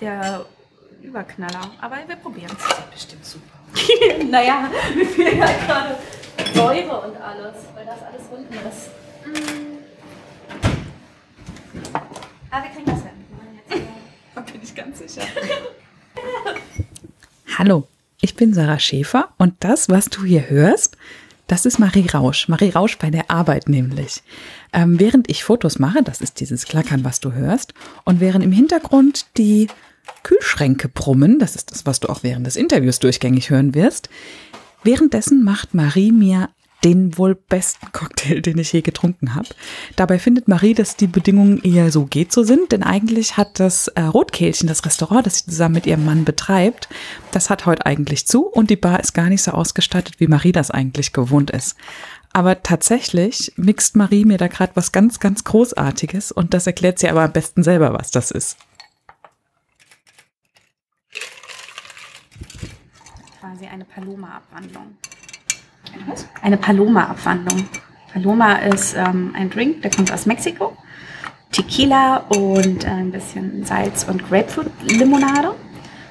[0.00, 0.44] der
[1.02, 1.70] Überknaller.
[1.80, 2.68] Aber wir probieren es.
[2.68, 4.24] Das ist bestimmt super.
[4.30, 5.96] naja, wir fehlen ja gerade
[6.54, 8.90] Säure und alles, weil das alles unten ist.
[12.50, 13.86] Aber wir kriegen das hin.
[14.34, 15.22] Da bin ich ganz sicher.
[17.58, 17.86] Hallo,
[18.20, 20.96] ich bin Sarah Schäfer und das, was du hier hörst,
[21.46, 22.48] das ist Marie Rausch.
[22.48, 24.22] Marie Rausch bei der Arbeit nämlich.
[24.72, 27.74] Ähm, während ich Fotos mache, das ist dieses Klackern, was du hörst,
[28.04, 29.66] und während im Hintergrund die
[30.22, 34.08] Kühlschränke brummen, das ist das, was du auch während des Interviews durchgängig hören wirst,
[34.82, 36.50] währenddessen macht Marie mir
[36.84, 39.48] den wohl besten Cocktail, den ich je getrunken habe.
[39.96, 43.88] Dabei findet Marie, dass die Bedingungen eher so geht so sind, denn eigentlich hat das
[43.88, 46.88] äh, Rotkehlchen, das Restaurant, das sie zusammen mit ihrem Mann betreibt,
[47.32, 50.52] das hat heute eigentlich zu und die Bar ist gar nicht so ausgestattet, wie Marie
[50.52, 51.76] das eigentlich gewohnt ist.
[52.32, 57.08] Aber tatsächlich mixt Marie mir da gerade was ganz, ganz Großartiges und das erklärt sie
[57.08, 58.56] aber am besten selber, was das ist.
[63.50, 64.96] Quasi eine Paloma-Abwandlung.
[66.40, 67.68] Eine Paloma-Abwandlung.
[68.12, 70.76] Paloma ist ähm, ein Drink, der kommt aus Mexiko.
[71.50, 75.56] Tequila und ein bisschen Salz und Grapefruit-Limonade.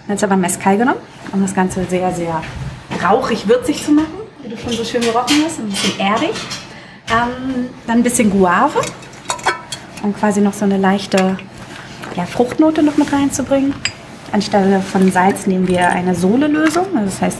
[0.09, 0.99] Jetzt aber Mezcal genommen,
[1.31, 2.41] um das Ganze sehr, sehr
[3.01, 5.59] rauchig, würzig zu machen, wie du schon so schön gerochen hast.
[5.59, 6.33] Ein bisschen erdig.
[7.09, 8.81] Ähm, dann ein bisschen Guave,
[10.03, 11.37] um quasi noch so eine leichte
[12.17, 13.73] ja, Fruchtnote noch mit reinzubringen.
[14.33, 16.85] Anstelle von Salz nehmen wir eine Sohle-Lösung.
[16.95, 17.39] Also das heißt,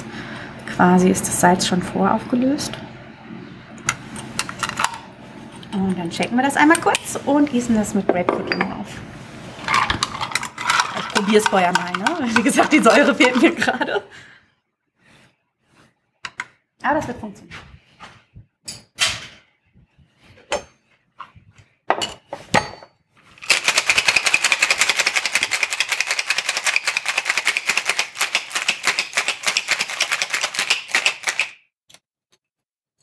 [0.76, 2.72] quasi ist das Salz schon voraufgelöst.
[5.74, 8.88] Und dann checken wir das einmal kurz und gießen das mit Grapefruit auf.
[10.98, 12.30] Ich probiere es vorher mal, ne?
[12.36, 14.04] Wie gesagt, die Säure fehlt mir gerade.
[16.82, 17.69] Aber das wird funktionieren.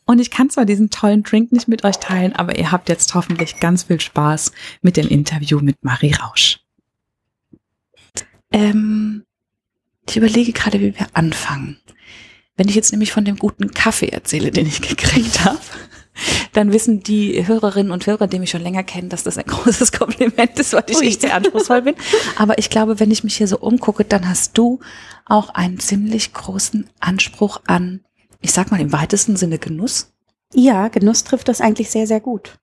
[0.07, 3.15] Und ich kann zwar diesen tollen Drink nicht mit euch teilen, aber ihr habt jetzt
[3.15, 6.61] hoffentlich ganz viel Spaß mit dem Interview mit Marie Rausch.
[8.53, 9.25] Ähm,
[10.09, 11.79] ich überlege gerade, wie wir anfangen.
[12.57, 15.59] Wenn ich jetzt nämlich von dem guten Kaffee erzähle, den ich gekriegt habe,
[16.53, 19.91] dann wissen die Hörerinnen und Hörer, die mich schon länger kennen, dass das ein großes
[19.91, 21.07] Kompliment ist, weil ich Ui.
[21.09, 21.97] echt sehr anspruchsvoll bin.
[22.37, 24.79] Aber ich glaube, wenn ich mich hier so umgucke, dann hast du
[25.25, 28.06] auch einen ziemlich großen Anspruch an
[28.47, 30.13] ich sag mal im weitesten Sinne Genuss?
[30.55, 32.61] Ja, Genuss trifft das eigentlich sehr, sehr gut.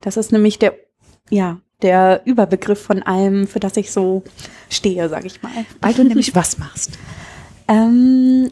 [0.00, 0.76] Das ist nämlich der,
[1.28, 4.22] ja, der Überbegriff von allem, für das ich so
[4.70, 5.50] stehe, sag ich mal.
[5.80, 6.98] Weil du nämlich was machst?
[7.66, 8.50] Ähm,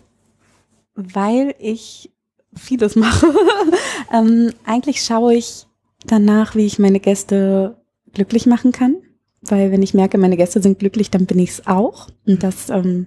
[0.94, 2.10] weil ich
[2.56, 3.26] vieles mache.
[4.10, 5.66] ähm, eigentlich schaue ich
[6.06, 7.76] danach, wie ich meine Gäste
[8.14, 8.96] glücklich machen kann.
[9.42, 12.08] Weil wenn ich merke, meine Gäste sind glücklich, dann bin ich es auch.
[12.26, 13.06] Und das ähm,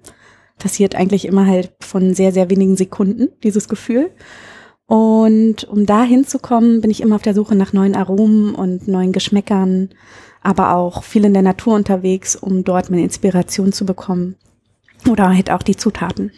[0.59, 4.11] passiert eigentlich immer halt von sehr, sehr wenigen Sekunden, dieses Gefühl.
[4.87, 9.11] Und um da hinzukommen, bin ich immer auf der Suche nach neuen Aromen und neuen
[9.11, 9.89] Geschmäckern,
[10.41, 14.35] aber auch viel in der Natur unterwegs, um dort meine Inspiration zu bekommen.
[15.09, 16.31] Oder halt auch die Zutaten.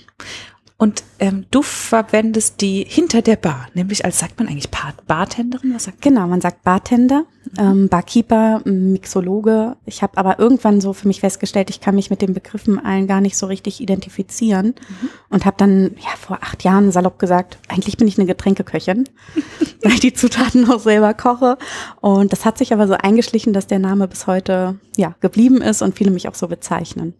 [0.80, 4.70] Und ähm, du verwendest die hinter der Bar, nämlich als sagt man eigentlich
[5.08, 5.74] Bartenderin?
[5.74, 7.52] Was sagt genau, man sagt Bartender, mhm.
[7.58, 9.76] ähm, Barkeeper, Mixologe.
[9.88, 13.08] Ich habe aber irgendwann so für mich festgestellt, ich kann mich mit den Begriffen allen
[13.08, 15.10] gar nicht so richtig identifizieren mhm.
[15.32, 19.10] und habe dann ja vor acht Jahren salopp gesagt, eigentlich bin ich eine Getränkeköchin,
[19.82, 21.58] weil ich die Zutaten noch selber koche.
[22.02, 25.82] Und das hat sich aber so eingeschlichen, dass der Name bis heute ja geblieben ist
[25.82, 27.16] und viele mich auch so bezeichnen.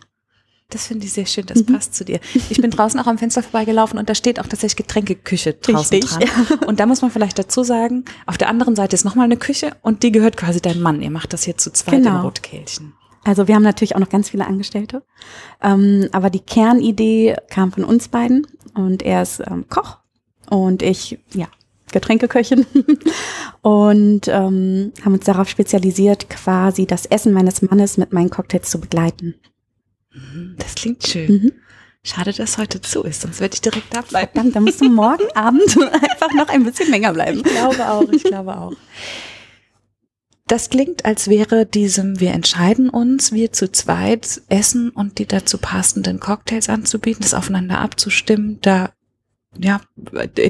[0.70, 1.74] Das finde ich sehr schön, das mhm.
[1.74, 2.20] passt zu dir.
[2.50, 6.12] Ich bin draußen auch am Fenster vorbeigelaufen und da steht auch tatsächlich Getränkeküche draußen Richtig,
[6.12, 6.22] dran.
[6.60, 6.68] Ja.
[6.68, 9.78] Und da muss man vielleicht dazu sagen, auf der anderen Seite ist nochmal eine Küche
[9.82, 11.02] und die gehört quasi deinem Mann.
[11.02, 12.18] Ihr macht das hier zu zweit genau.
[12.18, 12.94] im Rotkehlchen.
[13.24, 15.04] Also wir haben natürlich auch noch ganz viele Angestellte,
[15.62, 19.98] ähm, aber die Kernidee kam von uns beiden und er ist ähm, Koch
[20.50, 21.48] und ich, ja,
[21.92, 22.66] Getränkeköchin
[23.62, 28.80] und ähm, haben uns darauf spezialisiert, quasi das Essen meines Mannes mit meinen Cocktails zu
[28.80, 29.36] begleiten.
[30.18, 31.32] Mhm, das klingt schön.
[31.32, 31.52] Mhm.
[32.04, 34.32] Schade, dass heute zu ist, sonst werde ich direkt da bleiben.
[34.34, 37.40] Verdammt, dann musst du morgen Abend einfach noch ein bisschen länger bleiben.
[37.40, 38.74] Ich glaube auch, ich glaube auch.
[40.48, 45.58] Das klingt, als wäre diesem, wir entscheiden uns, wir zu zweit essen und die dazu
[45.58, 48.60] passenden Cocktails anzubieten, das aufeinander abzustimmen.
[48.62, 48.92] Da,
[49.58, 49.82] ja,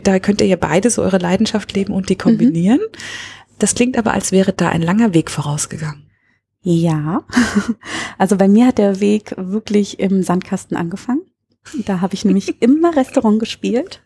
[0.03, 2.79] da könnt ihr ja beides eure Leidenschaft leben und die kombinieren.
[2.79, 2.97] Mhm.
[3.57, 6.06] Das klingt aber, als wäre da ein langer Weg vorausgegangen.
[6.69, 7.23] Ja,
[8.17, 11.21] also bei mir hat der Weg wirklich im Sandkasten angefangen.
[11.85, 14.01] Da habe ich nämlich immer Restaurant gespielt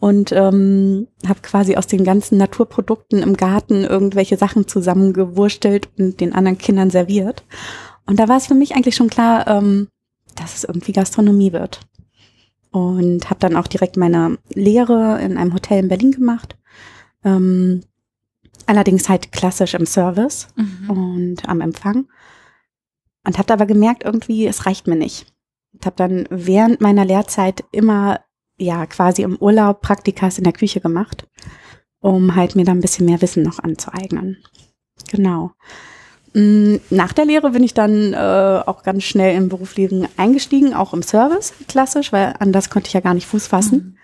[0.00, 6.34] und ähm, habe quasi aus den ganzen Naturprodukten im Garten irgendwelche Sachen zusammengewurstelt und den
[6.34, 7.44] anderen Kindern serviert.
[8.06, 9.86] Und da war es für mich eigentlich schon klar, ähm,
[10.34, 11.78] dass es irgendwie Gastronomie wird.
[12.72, 16.56] Und habe dann auch direkt meine Lehre in einem Hotel in Berlin gemacht.
[17.24, 17.82] Ähm,
[18.66, 20.90] allerdings halt klassisch im Service Mhm.
[20.90, 22.08] und am Empfang.
[23.26, 25.26] Und habe aber gemerkt, irgendwie, es reicht mir nicht.
[25.74, 28.20] Und habe dann während meiner Lehrzeit immer,
[28.58, 31.26] ja, quasi im Urlaub Praktikas in der Küche gemacht,
[32.00, 34.38] um halt mir da ein bisschen mehr Wissen noch anzueignen.
[35.10, 35.52] Genau.
[36.32, 40.94] Mm, Nach der Lehre bin ich dann äh, auch ganz schnell im Berufsleben eingestiegen, auch
[40.94, 43.76] im Service, klassisch, weil anders konnte ich ja gar nicht Fuß fassen.
[43.76, 43.96] Mhm.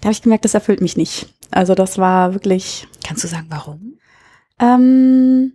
[0.00, 1.32] Da habe ich gemerkt, das erfüllt mich nicht.
[1.50, 3.98] Also das war wirklich Kannst du sagen, warum?
[4.58, 5.52] ähm,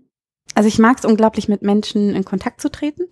[0.53, 3.03] also ich mag es unglaublich, mit Menschen in Kontakt zu treten.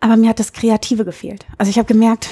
[0.00, 1.46] Aber mir hat das Kreative gefehlt.
[1.58, 2.28] Also ich habe gemerkt,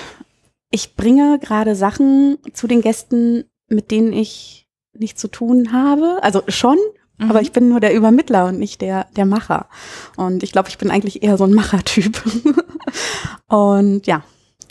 [0.71, 6.19] ich bringe gerade Sachen zu den Gästen, mit denen ich nichts zu tun habe.
[6.23, 6.79] Also schon,
[7.19, 7.31] Mhm.
[7.31, 9.69] aber ich bin nur der Übermittler und nicht der, der Macher.
[10.17, 12.23] Und ich glaube, ich bin eigentlich eher so ein Machertyp.
[13.49, 14.23] und ja,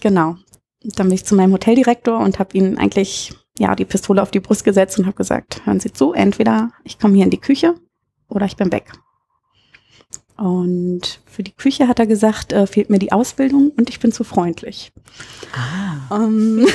[0.02, 0.36] genau.
[0.84, 4.40] Dann bin ich zu meinem Hoteldirektor und habe ihm eigentlich ja die Pistole auf die
[4.40, 7.76] Brust gesetzt und habe gesagt, hören Sie zu, entweder ich komme hier in die Küche
[8.30, 8.92] oder ich bin weg.
[10.40, 14.14] Und für die Küche hat er gesagt, äh, fehlt mir die Ausbildung und ich bin
[14.14, 14.94] zu freundlich.
[15.54, 16.16] Ah.
[16.16, 16.66] Ähm,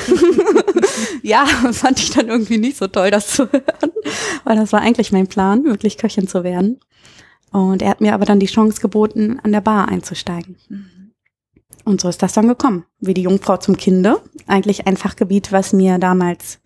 [1.22, 3.92] ja, fand ich dann irgendwie nicht so toll, das zu hören,
[4.44, 6.78] weil das war eigentlich mein Plan, wirklich Köchin zu werden.
[7.52, 10.56] Und er hat mir aber dann die Chance geboten, an der Bar einzusteigen.
[10.68, 11.03] Mhm.
[11.84, 12.84] Und so ist das dann gekommen.
[12.98, 14.20] Wie die Jungfrau zum Kinde.
[14.46, 16.60] Eigentlich ein Fachgebiet, was mir damals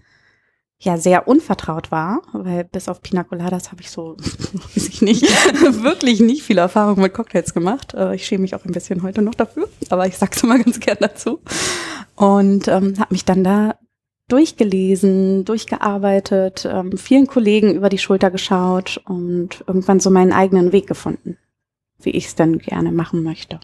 [0.80, 4.16] ja sehr unvertraut war, weil bis auf Pina Coladas habe ich so,
[4.74, 5.22] weiß ich nicht,
[5.82, 7.94] wirklich nicht viel Erfahrung mit Cocktails gemacht.
[7.94, 10.78] Äh, Ich schäme mich auch ein bisschen heute noch dafür, aber ich sag's immer ganz
[10.78, 11.40] gern dazu.
[12.14, 13.74] Und ähm, habe mich dann da
[14.28, 20.86] durchgelesen, durchgearbeitet, ähm, vielen Kollegen über die Schulter geschaut und irgendwann so meinen eigenen Weg
[20.86, 21.38] gefunden,
[21.98, 23.58] wie ich es denn gerne machen möchte.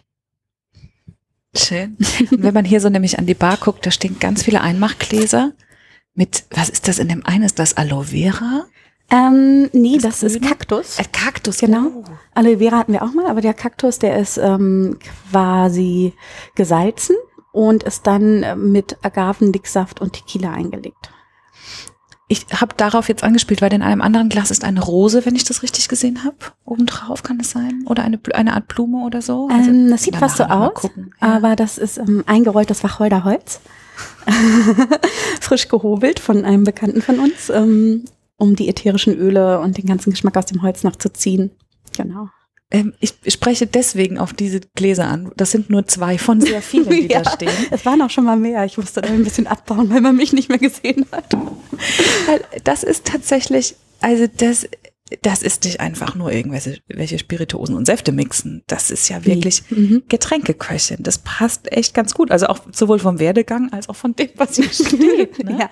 [1.57, 1.97] Schön.
[2.31, 5.53] Und wenn man hier so nämlich an die Bar guckt, da stehen ganz viele Einmachgläser
[6.15, 7.45] mit, was ist das in dem einen?
[7.45, 8.65] Ist das Aloe Vera?
[9.11, 10.43] Ähm, nee, Das das, ist?
[10.43, 10.99] Kaktus.
[10.99, 11.89] Äh, Kaktus, Genau.
[11.95, 12.05] Oh.
[12.35, 14.99] Aloe Vera hatten wir auch mal, aber der Kaktus, der ist ähm,
[15.31, 16.15] quasi
[16.55, 17.17] gesalzen
[17.53, 21.11] und ist dann äh, mit Agavendicksaft und Tequila eingelegt.
[22.27, 25.45] Ich habe darauf jetzt angespielt, weil in einem anderen Glas ist eine Rose, wenn ich
[25.45, 26.37] das richtig gesehen habe.
[26.65, 27.85] Obendrauf kann es sein?
[27.87, 29.49] Oder eine, eine Art Blume oder so?
[29.53, 31.15] Also, ähm, das sieht fast so aus, gucken.
[31.21, 31.37] Ja.
[31.37, 33.61] aber das ist ähm, eingerolltes Wacholderholz.
[35.41, 38.07] Frisch gehobelt von einem Bekannten von uns, ähm,
[38.39, 41.51] um die ätherischen Öle und den ganzen Geschmack aus dem Holz noch zu ziehen.
[41.97, 42.29] Genau.
[42.75, 45.31] Ähm, ich spreche deswegen auf diese Gläser an.
[45.37, 47.49] Das sind nur zwei von sehr vielen, die Ja, da stehen.
[47.71, 48.65] Es waren auch schon mal mehr.
[48.65, 51.33] Ich musste da ein bisschen abbauen, weil man mich nicht mehr gesehen hat.
[52.27, 54.67] Weil Das ist tatsächlich, also das,
[55.23, 58.65] das ist nicht einfach nur irgendwelche welche Spirituosen und Säfte mixen.
[58.67, 60.03] Das ist ja wirklich Mhm.
[60.09, 60.97] Getränkeköchin.
[61.01, 62.33] Das passt echt ganz gut.
[62.33, 65.45] Also auch sowohl vom Werdegang als auch von dem, was hier steht.
[65.45, 65.59] Ne?
[65.61, 65.71] Ja.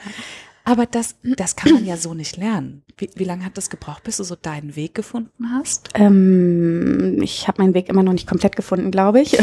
[0.65, 2.83] Aber das, das kann man ja so nicht lernen.
[2.97, 5.89] Wie, wie lange hat das gebraucht, bis du so deinen Weg gefunden hast?
[5.95, 9.31] Ähm, ich habe meinen Weg immer noch nicht komplett gefunden, glaube ich,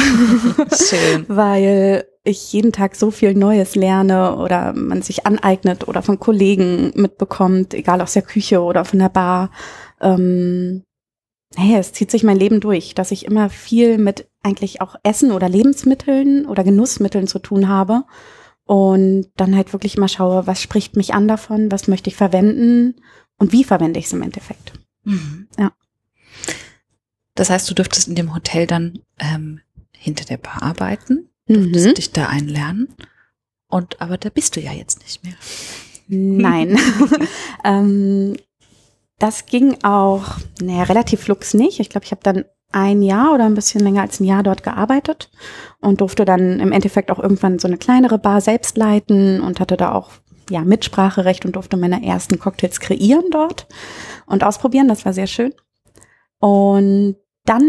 [0.74, 1.26] Schön.
[1.28, 6.92] weil ich jeden Tag so viel Neues lerne oder man sich aneignet oder von Kollegen
[6.96, 9.52] mitbekommt, egal aus der Küche oder von der Bar.
[10.00, 10.84] Ähm,
[11.56, 15.32] hey, es zieht sich mein Leben durch, dass ich immer viel mit eigentlich auch Essen
[15.32, 18.04] oder Lebensmitteln oder Genussmitteln zu tun habe
[18.70, 23.02] und dann halt wirklich mal schaue, was spricht mich an davon, was möchte ich verwenden
[23.40, 24.74] und wie verwende ich es im Endeffekt.
[25.06, 25.48] Mhm.
[25.58, 25.72] Ja.
[27.34, 29.62] Das heißt, du dürftest in dem Hotel dann ähm,
[29.98, 31.94] hinter der Bar arbeiten, dürftest Mhm.
[31.96, 32.90] dich da einlernen.
[33.70, 35.34] Und aber da bist du ja jetzt nicht mehr.
[36.08, 36.78] Nein.
[37.64, 38.38] ähm,
[39.18, 41.80] das ging auch, naja, relativ flugs nicht.
[41.80, 44.64] Ich glaube, ich habe dann ein Jahr oder ein bisschen länger als ein Jahr dort
[44.64, 45.32] gearbeitet
[45.82, 49.78] und durfte dann im Endeffekt auch irgendwann so eine kleinere Bar selbst leiten und hatte
[49.78, 50.12] da auch
[50.50, 53.68] ja Mitspracherecht und durfte meine ersten Cocktails kreieren dort
[54.26, 54.88] und ausprobieren.
[54.88, 55.54] Das war sehr schön.
[56.40, 57.64] Und dann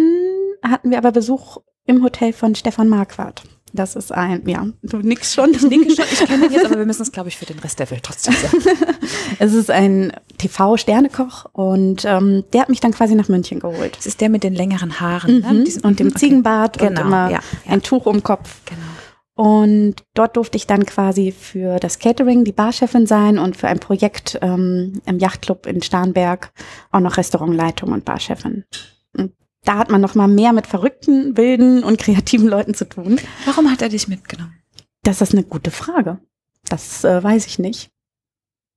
[0.62, 3.42] hatten wir aber Besuch im Hotel von Stefan Marquardt.
[3.72, 5.52] Das ist ein, ja, du nix schon.
[5.52, 7.58] Ich nicke schon, ich kenne ihn jetzt, aber wir müssen es, glaube ich, für den
[7.60, 8.58] Rest der Welt trotzdem sagen.
[9.38, 13.96] Es ist ein TV-Sternekoch und ähm, der hat mich dann quasi nach München geholt.
[13.96, 15.40] Das ist der mit den längeren Haaren.
[15.40, 15.52] Ne?
[15.52, 15.64] Mhm.
[15.64, 16.18] Diesem- Und dem okay.
[16.18, 17.72] Ziegenbart Genau, und immer ja, ja.
[17.72, 18.56] ein Tuch um Kopf.
[18.66, 18.80] Genau.
[19.34, 23.78] Und dort durfte ich dann quasi für das Catering die Barchefin sein und für ein
[23.78, 26.52] Projekt ähm, im Yachtclub in Starnberg
[26.90, 28.64] auch noch Restaurantleitung und Barchefin.
[29.64, 33.20] Da hat man noch mal mehr mit verrückten, wilden und kreativen Leuten zu tun.
[33.44, 34.54] Warum hat er dich mitgenommen?
[35.02, 36.18] Das ist eine gute Frage.
[36.68, 37.90] Das äh, weiß ich nicht.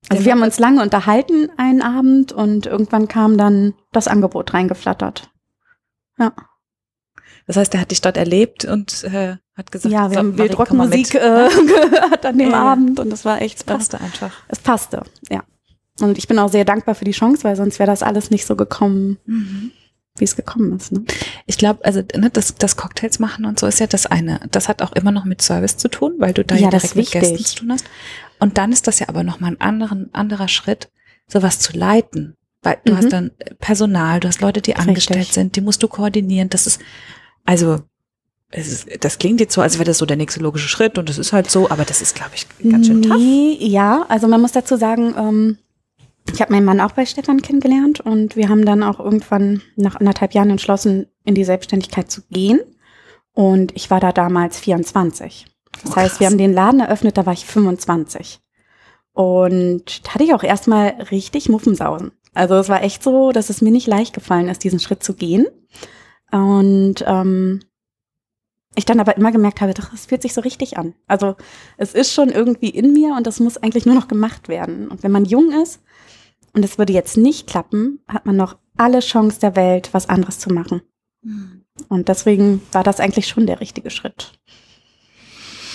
[0.09, 4.53] Also Der wir haben uns lange unterhalten einen Abend und irgendwann kam dann das Angebot
[4.53, 5.31] reingeflattert.
[6.17, 6.33] Ja.
[7.47, 10.35] Das heißt, er hat dich dort erlebt und äh, hat gesagt, ja, wir so, haben
[10.35, 11.19] Marie, wild komm mal Rockmusik äh,
[11.91, 12.71] gehört an dem Ja.
[12.71, 14.31] Abend und das war echt Es passte einfach.
[14.47, 15.43] Es passte, ja.
[15.99, 18.45] Und ich bin auch sehr dankbar für die Chance, weil sonst wäre das alles nicht
[18.45, 19.17] so gekommen,
[20.17, 20.91] wie es gekommen ist.
[20.91, 21.03] Ne?
[21.47, 24.41] Ich glaube, also ne, das, das Cocktails machen und so ist ja das eine.
[24.51, 26.95] Das hat auch immer noch mit Service zu tun, weil du da Ja, ja direkt
[26.95, 27.85] mit Gästen zu tun hast.
[28.39, 30.89] Und dann ist das ja aber nochmal ein anderen, anderer Schritt,
[31.27, 32.35] sowas zu leiten.
[32.61, 32.97] Weil du Mhm.
[32.97, 35.33] hast dann Personal, du hast Leute, die angestellt Richtig.
[35.33, 36.49] sind, die musst du koordinieren.
[36.49, 36.79] Das ist,
[37.45, 37.79] also,
[38.51, 41.17] ist, das klingt jetzt so, als wäre das so der nächste logische Schritt und das
[41.17, 43.17] ist halt so, aber das ist, glaube ich, ganz schön tough.
[43.17, 45.57] Nee, ja, also man muss dazu sagen, ähm,
[46.31, 49.95] ich habe meinen Mann auch bei Stefan kennengelernt und wir haben dann auch irgendwann nach
[49.95, 52.61] anderthalb Jahren entschlossen, in die Selbstständigkeit zu gehen.
[53.33, 55.47] Und ich war da damals 24.
[55.83, 58.39] Das Oh, heißt, wir haben den Laden eröffnet, da war ich 25.
[59.11, 62.11] Und da hatte ich auch erstmal richtig Muffensausen.
[62.33, 65.13] Also es war echt so, dass es mir nicht leicht gefallen ist, diesen Schritt zu
[65.13, 65.45] gehen.
[66.31, 67.59] Und ähm,
[68.75, 70.95] ich dann aber immer gemerkt habe, doch, es fühlt sich so richtig an.
[71.05, 71.35] Also
[71.77, 74.87] es ist schon irgendwie in mir und das muss eigentlich nur noch gemacht werden.
[74.87, 75.81] Und wenn man jung ist
[76.53, 80.39] und es würde jetzt nicht klappen, hat man noch alle Chance der Welt, was anderes
[80.39, 80.81] zu machen.
[81.89, 84.31] Und deswegen war das eigentlich schon der richtige Schritt.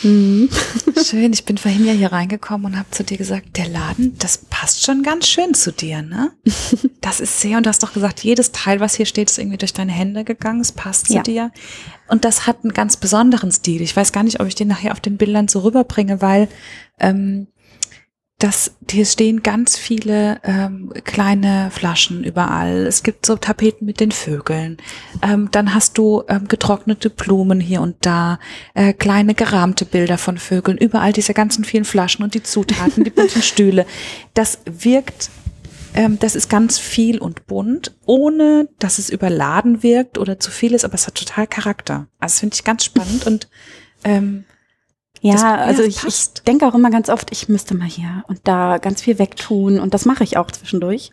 [0.05, 0.49] Mhm.
[1.05, 4.39] Schön, ich bin vorhin ja hier reingekommen und habe zu dir gesagt, der Laden, das
[4.39, 6.31] passt schon ganz schön zu dir, ne?
[7.01, 9.57] Das ist sehr, und du hast doch gesagt, jedes Teil, was hier steht, ist irgendwie
[9.57, 11.23] durch deine Hände gegangen, es passt zu Ja.
[11.23, 11.51] dir.
[12.09, 13.81] Und das hat einen ganz besonderen Stil.
[13.83, 16.49] Ich weiß gar nicht, ob ich den nachher auf den Bildern so rüberbringe, weil
[17.01, 17.49] ähm,
[18.39, 22.87] das, hier stehen ganz viele ähm, kleine Flaschen überall.
[22.87, 24.77] Es gibt so Tapeten mit den Vögeln.
[25.23, 28.39] Ähm, dann hast du ähm, getrocknete Blumen hier und da,
[28.75, 33.11] äh, kleine gerahmte Bilder von Vögeln, überall diese ganzen vielen Flaschen und die Zutaten, die
[33.11, 33.87] bunten Stühle.
[34.35, 35.31] Das wirkt,
[35.95, 40.75] ähm, das ist ganz viel und bunt, ohne dass es überladen wirkt oder zu viel
[40.75, 42.07] ist, aber es hat total Charakter.
[42.21, 43.49] Also das finde ich ganz spannend und
[44.05, 44.45] ähm,
[45.21, 47.89] Ja, Das- ja, also das ich, ich denke auch immer ganz oft, ich müsste mal
[47.89, 51.11] hier und da ganz viel wegtun und das mache ich auch zwischendurch.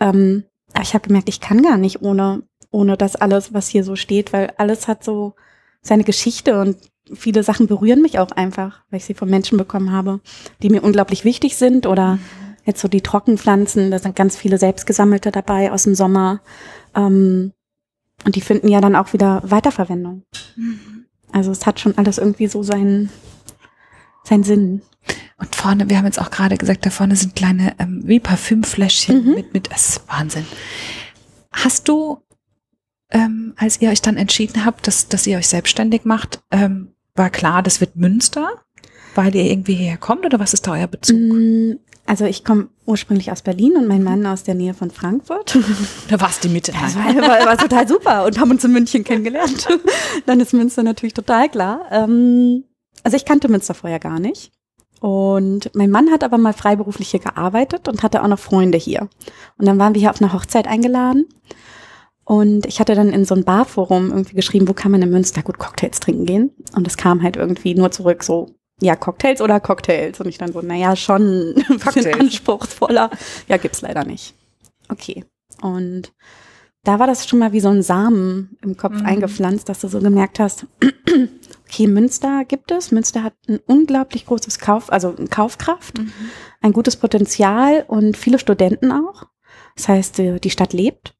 [0.00, 3.84] Ähm, aber ich habe gemerkt, ich kann gar nicht ohne, ohne das alles, was hier
[3.84, 5.34] so steht, weil alles hat so
[5.82, 6.76] seine Geschichte und
[7.12, 10.20] viele Sachen berühren mich auch einfach, weil ich sie von Menschen bekommen habe,
[10.62, 12.18] die mir unglaublich wichtig sind oder
[12.64, 16.40] jetzt so die Trockenpflanzen, da sind ganz viele selbstgesammelte dabei aus dem Sommer.
[16.96, 17.52] Ähm,
[18.24, 20.22] und die finden ja dann auch wieder Weiterverwendung.
[21.30, 23.10] Also es hat schon alles irgendwie so seinen,
[24.24, 24.82] seinen Sinn.
[25.38, 29.24] Und vorne, wir haben jetzt auch gerade gesagt, da vorne sind kleine ähm, wie Parfümfläschchen
[29.24, 29.34] Mhm.
[29.34, 30.46] mit, mit, das ist Wahnsinn.
[31.52, 32.18] Hast du,
[33.10, 37.30] ähm, als ihr euch dann entschieden habt, dass, dass ihr euch selbstständig macht, ähm, war
[37.30, 38.48] klar, das wird Münster,
[39.14, 41.16] weil ihr irgendwie hierher kommt oder was ist da euer Bezug?
[41.16, 41.72] Mm,
[42.06, 45.56] Also ich komme ursprünglich aus Berlin und mein Mann aus der Nähe von Frankfurt.
[46.08, 46.72] Da war es die Mitte.
[46.72, 49.68] Das war, war, war total super und haben uns in München kennengelernt.
[50.26, 51.86] Dann ist Münster natürlich total klar.
[51.90, 52.64] Ähm,
[53.04, 54.50] also ich kannte Münster vorher gar nicht.
[55.00, 59.08] Und mein Mann hat aber mal freiberuflich hier gearbeitet und hatte auch noch Freunde hier.
[59.58, 61.26] Und dann waren wir hier auf eine Hochzeit eingeladen.
[62.24, 65.42] Und ich hatte dann in so ein Barforum irgendwie geschrieben, wo kann man in Münster
[65.42, 66.50] gut Cocktails trinken gehen?
[66.74, 70.20] Und es kam halt irgendwie nur zurück so, ja, Cocktails oder Cocktails?
[70.20, 73.10] Und ich dann so, naja, schon ein bisschen anspruchsvoller.
[73.46, 74.34] Ja, gibt's leider nicht.
[74.88, 75.24] Okay.
[75.60, 76.12] Und
[76.84, 79.06] da war das schon mal wie so ein Samen im Kopf Mhm.
[79.06, 80.66] eingepflanzt, dass du so gemerkt hast,
[81.66, 82.90] okay, Münster gibt es.
[82.92, 86.12] Münster hat ein unglaublich großes Kauf, also Kaufkraft, Mhm.
[86.60, 89.24] ein gutes Potenzial und viele Studenten auch.
[89.76, 91.14] Das heißt, äh, die Stadt lebt.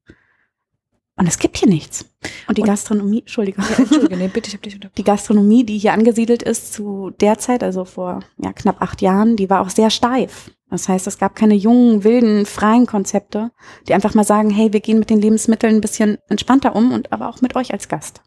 [1.17, 2.05] Und es gibt hier nichts.
[2.47, 3.63] Und die Und- Gastronomie, Entschuldigung.
[3.69, 4.95] Ja, Entschuldige, nee, bitte, ich habe dich unterbrochen.
[4.97, 9.37] Die Gastronomie, die hier angesiedelt ist zu der Zeit, also vor ja, knapp acht Jahren,
[9.37, 10.51] die war auch sehr steif.
[10.69, 13.51] Das heißt, es gab keine jungen, wilden, freien Konzepte,
[13.87, 17.13] die einfach mal sagen, hey, wir gehen mit den Lebensmitteln ein bisschen entspannter um und
[17.13, 18.21] aber auch mit euch als Gast.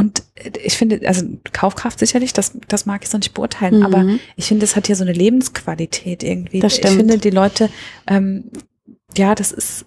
[0.00, 3.86] Und äh, ich finde, also Kaufkraft sicherlich, das, das mag ich so nicht beurteilen, Mhm.
[3.86, 6.60] aber ich finde, es hat hier so eine Lebensqualität irgendwie.
[6.60, 6.96] Das Ich stimmt.
[6.96, 7.68] finde, die Leute,
[8.06, 8.44] ähm,
[9.16, 9.86] ja, das ist,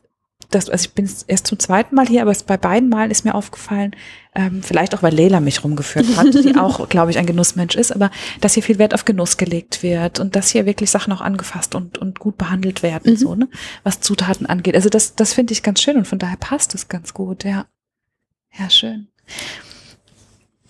[0.50, 3.25] das, also ich bin erst zum zweiten Mal hier, aber es bei beiden Malen ist
[3.25, 3.96] mir aufgefallen,
[4.36, 7.91] ähm, vielleicht auch, weil Leila mich rumgeführt hat, die auch, glaube ich, ein Genussmensch ist,
[7.91, 11.22] aber dass hier viel Wert auf Genuss gelegt wird und dass hier wirklich Sachen auch
[11.22, 13.17] angefasst und, und gut behandelt werden, Mhm.
[13.17, 13.48] so, ne,
[13.84, 14.75] was Zutaten angeht.
[14.75, 17.65] Also das, das finde ich ganz schön und von daher passt es ganz gut, ja.
[18.60, 19.08] Ja, schön.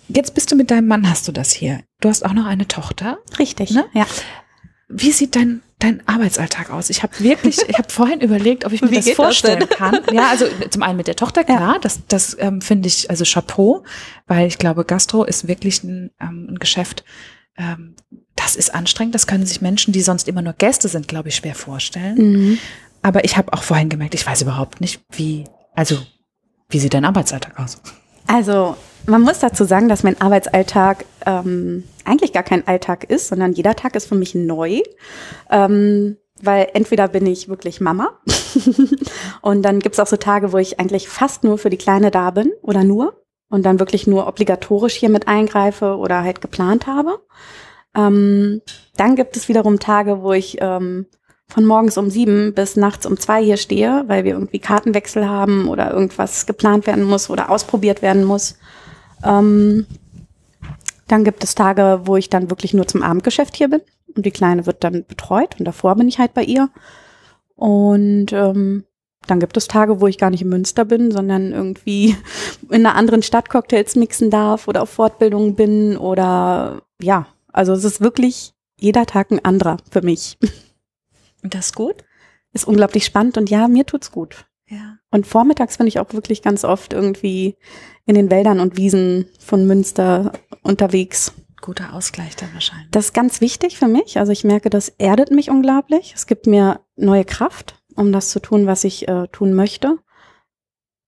[0.08, 1.82] Jetzt bist du mit deinem Mann, hast du das hier.
[2.02, 3.18] Du hast auch noch eine Tochter.
[3.40, 3.86] Richtig, Ne?
[3.94, 4.06] Ja.
[4.90, 6.90] Wie sieht dein, dein Arbeitsalltag aus?
[6.92, 9.70] Ich habe wirklich, ich habe vorhin überlegt, ob ich mir Wie das das vorstellen denn?
[9.70, 10.00] kann.
[10.12, 13.84] Ja, also zum einen mit der Tochter, klar, das, das ähm, finde ich, also Chapeau,
[14.28, 17.04] weil ich glaube, Gastro ist wirklich ein, ähm, ein Geschäft,
[17.58, 17.96] ähm,
[18.36, 19.16] das ist anstrengend.
[19.16, 22.18] Das können sich Menschen, die sonst immer nur Gäste sind, glaube ich, schwer vorstellen.
[22.18, 22.60] Mhm.
[23.02, 25.46] Aber ich habe auch vorhin gemerkt, ich weiß überhaupt nicht, wie,
[25.76, 25.98] also
[26.70, 27.82] Wie sieht dein Arbeitsalltag aus?
[28.28, 28.76] Also,
[29.06, 33.76] man muss dazu sagen, dass mein Arbeitsalltag ähm, eigentlich gar kein Alltag ist, sondern jeder
[33.76, 34.82] Tag ist für mich neu.
[35.50, 38.20] Ähm, weil entweder bin ich wirklich Mama
[39.42, 42.32] und dann gibt's auch so Tage, wo ich eigentlich fast nur für die Kleine da
[42.32, 47.20] bin oder nur und dann wirklich nur obligatorisch hier mit eingreife oder halt geplant habe.
[47.96, 48.62] Ähm,
[48.98, 51.06] dann gibt es wiederum Tage, wo ich ähm,
[51.54, 55.68] von morgens um sieben bis nachts um zwei hier stehe, weil wir irgendwie Kartenwechsel haben
[55.68, 58.58] oder irgendwas geplant werden muss oder ausprobiert werden muss.
[59.24, 59.86] Ähm,
[61.08, 63.82] dann gibt es Tage, wo ich dann wirklich nur zum Abendgeschäft hier bin
[64.16, 66.70] und die Kleine wird dann betreut und davor bin ich halt bei ihr.
[67.56, 68.86] Und ähm,
[69.28, 72.16] dann gibt es Tage, wo ich gar nicht in Münster bin, sondern irgendwie
[72.72, 77.84] in einer anderen Stadt Cocktails mixen darf oder auf Fortbildungen bin oder ja, also es
[77.84, 80.40] ist wirklich jeder Tag ein anderer für mich.
[81.44, 82.04] Und das ist gut?
[82.54, 84.46] Ist unglaublich spannend und ja, mir tut's gut.
[84.68, 84.98] Ja.
[85.12, 87.58] Und vormittags bin ich auch wirklich ganz oft irgendwie
[88.06, 90.34] in den Wäldern und Wiesen von Münster
[90.64, 91.34] unterwegs.
[91.62, 92.90] Guter Ausgleich dann wahrscheinlich.
[92.92, 94.20] Das ist ganz wichtig für mich.
[94.20, 96.14] Also ich merke, das erdet mich unglaublich.
[96.16, 100.00] Es gibt mir neue Kraft, um das zu tun, was ich äh, tun möchte.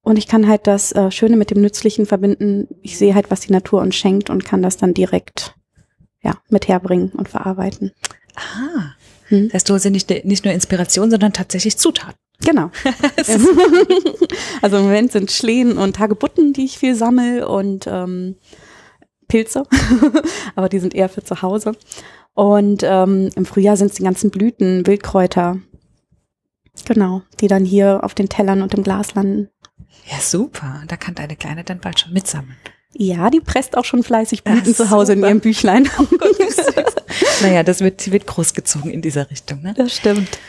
[0.02, 2.68] Und ich kann halt das äh, Schöne mit dem Nützlichen verbinden.
[2.82, 5.56] Ich sehe halt, was die Natur uns schenkt und kann das dann direkt
[6.22, 7.92] ja, mit herbringen und verarbeiten.
[8.36, 8.95] Ah.
[9.28, 9.48] Hm?
[9.48, 12.16] Das heißt, du hast ja nicht, nicht nur Inspiration, sondern tatsächlich Zutaten.
[12.44, 12.72] Genau.
[14.62, 18.36] also im Moment sind Schlehen und Hagebutten, die ich viel sammel und ähm,
[19.28, 19.64] Pilze,
[20.56, 21.74] aber die sind eher für zu Hause.
[22.34, 25.60] Und ähm, im Frühjahr sind es die ganzen Blüten, Wildkräuter,
[26.86, 29.50] genau, die dann hier auf den Tellern und im Glas landen.
[30.12, 30.84] Ja, super.
[30.88, 32.58] Da kann deine Kleine dann bald schon mitsammeln.
[32.98, 35.20] Ja, die presst auch schon fleißig Blüten Ach, zu Hause super.
[35.20, 35.90] in ihrem Büchlein.
[36.00, 36.40] Oh Gott,
[37.42, 39.62] naja, das wird, wird großgezogen in dieser Richtung.
[39.62, 39.74] Ne?
[39.76, 40.40] Das stimmt.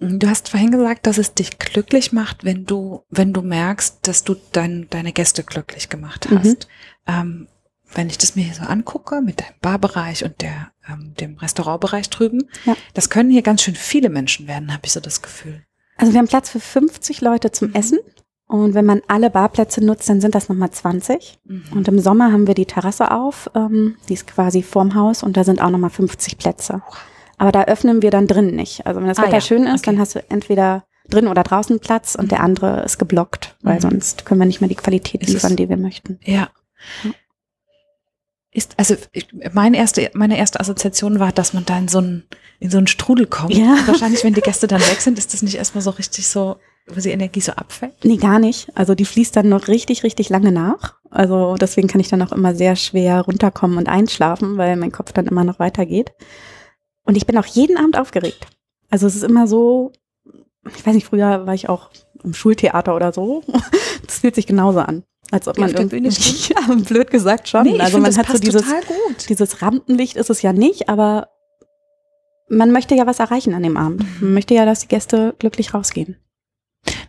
[0.00, 4.22] Du hast vorhin gesagt, dass es dich glücklich macht, wenn du, wenn du merkst, dass
[4.24, 6.44] du dein, deine Gäste glücklich gemacht hast.
[6.44, 7.08] Mhm.
[7.08, 7.48] Ähm,
[7.94, 12.10] wenn ich das mir hier so angucke mit dem Barbereich und der, ähm, dem Restaurantbereich
[12.10, 12.76] drüben, ja.
[12.92, 15.64] das können hier ganz schön viele Menschen werden, habe ich so das Gefühl.
[15.96, 17.74] Also wir haben Platz für 50 Leute zum mhm.
[17.74, 17.98] Essen.
[18.62, 21.40] Und wenn man alle Barplätze nutzt, dann sind das nochmal 20.
[21.44, 21.64] Mhm.
[21.74, 25.36] Und im Sommer haben wir die Terrasse auf, ähm, die ist quasi vorm Haus und
[25.36, 26.82] da sind auch nochmal 50 Plätze.
[27.36, 28.86] Aber da öffnen wir dann drin nicht.
[28.86, 29.40] Also wenn das ah, Wetter ja.
[29.40, 29.90] schön ist, okay.
[29.90, 32.28] dann hast du entweder drin oder draußen Platz und mhm.
[32.28, 33.80] der andere ist geblockt, weil mhm.
[33.80, 36.20] sonst können wir nicht mehr die Qualität liefern, die wir möchten.
[36.24, 36.48] Ja.
[37.02, 37.10] ja
[38.54, 42.22] ist, also ich, meine erste, meine erste Assoziation war, dass man da in so einen,
[42.60, 43.52] in so einen Strudel kommt.
[43.52, 43.76] Ja.
[43.86, 47.00] wahrscheinlich, wenn die Gäste dann weg sind, ist das nicht erstmal so richtig so, wo
[47.00, 48.04] die Energie so abfällt?
[48.04, 48.68] Nee, gar nicht.
[48.74, 50.96] Also die fließt dann noch richtig, richtig lange nach.
[51.10, 55.12] Also deswegen kann ich dann auch immer sehr schwer runterkommen und einschlafen, weil mein Kopf
[55.12, 56.12] dann immer noch weitergeht.
[57.04, 58.46] Und ich bin auch jeden Abend aufgeregt.
[58.90, 59.92] Also es ist immer so,
[60.76, 61.90] ich weiß nicht, früher war ich auch
[62.22, 63.42] im Schultheater oder so.
[64.06, 65.02] Das fühlt sich genauso an.
[65.30, 66.06] Als ob man irgendwie,
[66.52, 67.62] ja, blöd gesagt schon.
[67.62, 68.62] Nee, also man hat so dieses,
[69.28, 71.28] dieses Rampenlicht ist es ja nicht, aber
[72.48, 74.04] man möchte ja was erreichen an dem Abend.
[74.20, 76.18] Man möchte ja, dass die Gäste glücklich rausgehen.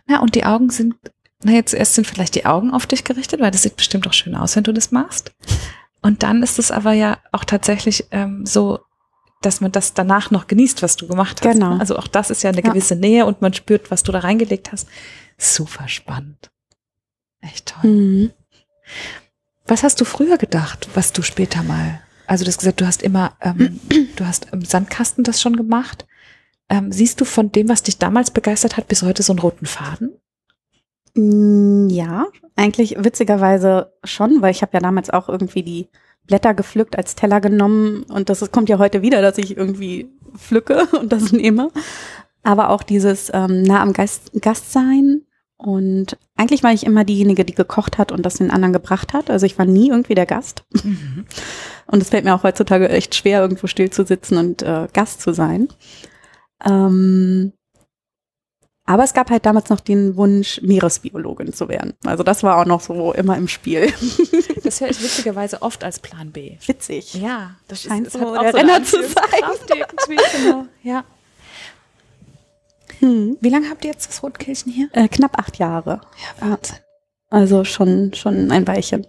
[0.06, 0.94] Na, und die Augen sind,
[1.42, 4.12] na, jetzt erst sind vielleicht die Augen auf dich gerichtet, weil das sieht bestimmt auch
[4.12, 5.32] schön aus, wenn du das machst.
[6.02, 8.80] Und dann ist es aber ja auch tatsächlich ähm, so,
[9.42, 11.52] dass man das danach noch genießt, was du gemacht hast.
[11.52, 11.78] Genau.
[11.78, 13.00] Also auch das ist ja eine gewisse ja.
[13.00, 14.88] Nähe und man spürt, was du da reingelegt hast.
[15.36, 16.50] Super spannend.
[17.40, 17.90] Echt toll.
[17.90, 18.30] Mhm.
[19.66, 22.00] Was hast du früher gedacht, was du später mal?
[22.26, 23.80] Also du hast gesagt, du hast immer, ähm,
[24.16, 26.06] du hast im Sandkasten das schon gemacht.
[26.68, 29.66] Ähm, siehst du von dem, was dich damals begeistert hat, bis heute so einen roten
[29.66, 30.18] Faden?
[31.14, 32.26] Mm, ja,
[32.56, 35.88] eigentlich witzigerweise schon, weil ich habe ja damals auch irgendwie die
[36.26, 40.86] Blätter gepflückt, als Teller genommen und das kommt ja heute wieder, dass ich irgendwie pflücke
[41.00, 41.70] und das nehme.
[42.42, 45.22] Aber auch dieses ähm, nah am Gast, Gast sein,
[45.58, 49.30] und eigentlich war ich immer diejenige, die gekocht hat und das den anderen gebracht hat.
[49.30, 50.64] Also ich war nie irgendwie der Gast.
[50.82, 51.24] Mhm.
[51.86, 55.22] Und es fällt mir auch heutzutage echt schwer, irgendwo still zu sitzen und äh, Gast
[55.22, 55.68] zu sein.
[56.64, 57.52] Ähm,
[58.88, 61.94] aber es gab halt damals noch den Wunsch, Meeresbiologin zu werden.
[62.04, 63.92] Also das war auch noch so immer im Spiel.
[64.62, 66.56] Das höre ich witzigerweise oft als Plan B.
[66.66, 67.14] Witzig.
[67.14, 69.44] Ja, das scheint ist, so der Renner zu sein.
[70.08, 70.66] Genau.
[70.82, 71.04] Ja.
[72.98, 73.36] Hm.
[73.40, 74.88] Wie lange habt ihr jetzt das Rotkehlchen hier?
[74.92, 76.00] Äh, knapp acht Jahre.
[76.40, 76.78] Ja, Wahnsinn.
[77.30, 79.06] Also schon, schon ein Weilchen.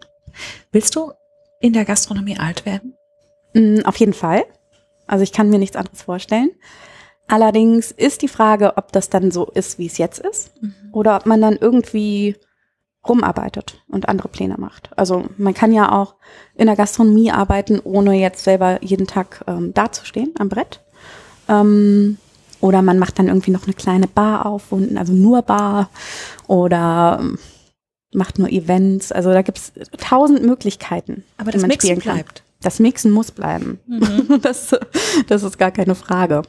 [0.71, 1.11] Willst du
[1.59, 2.93] in der Gastronomie alt werden?
[3.53, 4.45] Mhm, auf jeden Fall.
[5.07, 6.51] Also ich kann mir nichts anderes vorstellen.
[7.27, 10.73] Allerdings ist die Frage, ob das dann so ist, wie es jetzt ist, mhm.
[10.91, 12.35] oder ob man dann irgendwie
[13.07, 14.89] rumarbeitet und andere Pläne macht.
[14.97, 16.15] Also man kann ja auch
[16.55, 20.81] in der Gastronomie arbeiten, ohne jetzt selber jeden Tag ähm, dazustehen am Brett.
[21.47, 22.17] Ähm,
[22.59, 25.89] oder man macht dann irgendwie noch eine kleine Bar auf, also nur Bar.
[26.47, 27.21] Oder
[28.13, 29.11] macht nur Events.
[29.11, 31.23] Also da gibt es tausend Möglichkeiten.
[31.37, 32.43] Aber das Mixen bleibt.
[32.61, 33.79] Das Mixen muss bleiben.
[33.85, 34.39] Mhm.
[34.41, 34.75] Das,
[35.27, 36.41] das ist gar keine Frage.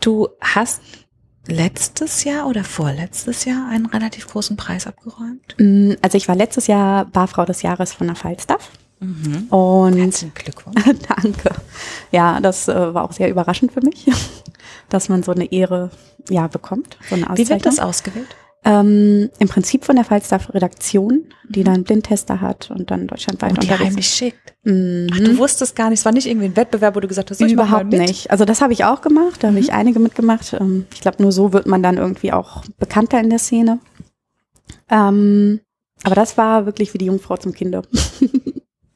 [0.00, 0.80] Du hast
[1.46, 5.56] letztes Jahr oder vorletztes Jahr einen relativ großen Preis abgeräumt.
[5.58, 8.70] Mm, Also ich war letztes Jahr Barfrau des Jahres von der Falstaff.
[9.00, 9.46] Mhm.
[9.48, 10.82] Und Herzlichen Glückwunsch.
[11.08, 11.54] danke.
[12.12, 14.06] Ja, das äh, war auch sehr überraschend für mich,
[14.88, 15.90] dass man so eine Ehre
[16.28, 16.98] ja bekommt.
[17.08, 18.28] So eine Wie wird das ausgewählt?
[18.62, 23.62] Ähm, Im Prinzip von der Falstaff-Redaktion, die dann einen Blindtester hat und dann deutschlandweit Und
[23.62, 24.54] die unterwegs heimlich schickt.
[24.64, 25.08] Mhm.
[25.12, 27.40] Ach, du wusstest gar nicht, es war nicht irgendwie ein Wettbewerb, wo du gesagt hast,
[27.40, 28.30] ich Überhaupt nicht.
[28.30, 30.52] Also das habe ich auch gemacht, da habe ich einige mitgemacht.
[30.52, 33.78] Ähm, Ich glaube, nur so wird man dann irgendwie auch bekannter in der Szene.
[34.90, 35.60] Ähm,
[36.02, 37.82] aber das war wirklich wie die Jungfrau zum Kinde.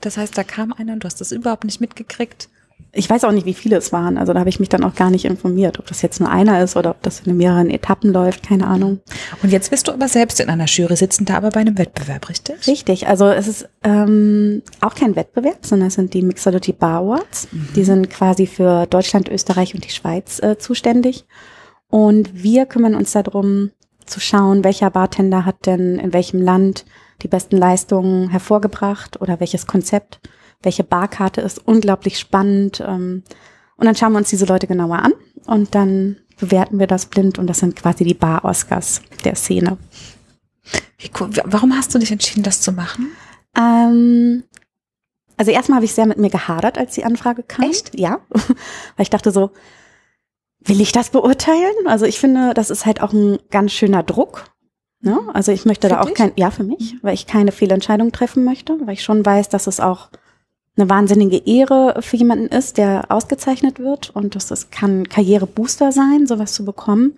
[0.00, 2.50] Das heißt, da kam einer und du hast das überhaupt nicht mitgekriegt.
[2.96, 4.16] Ich weiß auch nicht, wie viele es waren.
[4.16, 6.62] Also da habe ich mich dann auch gar nicht informiert, ob das jetzt nur einer
[6.62, 9.00] ist oder ob das in mehreren Etappen läuft, keine Ahnung.
[9.42, 12.28] Und jetzt bist du aber selbst in einer Jury sitzen, da aber bei einem Wettbewerb,
[12.28, 12.66] richtig?
[12.68, 17.48] Richtig, also es ist ähm, auch kein Wettbewerb, sondern es sind die Mixology Bar Awards.
[17.74, 21.24] Die sind quasi für Deutschland, Österreich und die Schweiz äh, zuständig.
[21.90, 23.70] Und wir kümmern uns darum,
[24.06, 26.84] zu schauen, welcher Bartender hat denn in welchem Land
[27.22, 30.20] die besten Leistungen hervorgebracht oder welches Konzept,
[30.62, 32.82] welche Barkarte ist unglaublich spannend.
[32.86, 33.22] Ähm,
[33.76, 35.12] und dann schauen wir uns diese Leute genauer an
[35.46, 39.78] und dann bewerten wir das blind und das sind quasi die Bar-Oscars der Szene.
[41.18, 41.30] Cool.
[41.44, 43.12] Warum hast du dich entschieden, das zu machen?
[43.56, 44.44] Ähm,
[45.36, 47.68] also erstmal habe ich sehr mit mir gehadert, als die Anfrage kam.
[47.68, 47.98] Echt?
[47.98, 48.20] Ja.
[48.30, 49.50] Weil ich dachte so,
[50.60, 51.86] will ich das beurteilen?
[51.86, 54.44] Also ich finde, das ist halt auch ein ganz schöner Druck.
[55.00, 55.18] Ne?
[55.34, 56.14] Also ich möchte Für da auch dich?
[56.14, 59.66] kein, ja, für mich, weil ich keine Fehlentscheidung treffen möchte, weil ich schon weiß, dass
[59.66, 60.08] es auch
[60.76, 66.26] eine wahnsinnige Ehre für jemanden ist, der ausgezeichnet wird und dass es kann Karrierebooster sein,
[66.26, 67.16] sowas zu bekommen.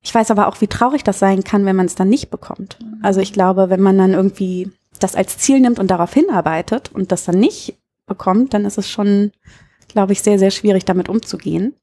[0.00, 2.78] Ich weiß aber auch, wie traurig das sein kann, wenn man es dann nicht bekommt.
[3.02, 7.12] Also ich glaube, wenn man dann irgendwie das als Ziel nimmt und darauf hinarbeitet und
[7.12, 9.32] das dann nicht bekommt, dann ist es schon,
[9.88, 11.74] glaube ich, sehr, sehr schwierig, damit umzugehen.